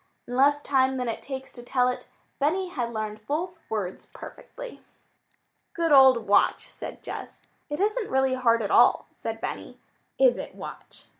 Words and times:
In 0.27 0.35
less 0.35 0.63
time 0.63 0.97
than 0.97 1.07
it 1.07 1.21
takes 1.21 1.53
to 1.53 1.61
tell 1.61 1.87
it, 1.87 2.07
Benny 2.39 2.69
had 2.69 2.91
learned 2.91 3.23
both 3.27 3.59
words 3.69 4.07
perfectly. 4.07 4.81
"Good 5.75 5.91
old 5.91 6.25
Watch," 6.27 6.65
said 6.67 7.03
Jess. 7.03 7.39
"It 7.69 7.79
isn't 7.79 8.09
really 8.09 8.33
hard 8.33 8.63
at 8.63 8.71
all," 8.71 9.05
said 9.11 9.39
Benny. 9.39 9.77
"Is 10.17 10.39
it, 10.39 10.55
Watch?" 10.55 11.05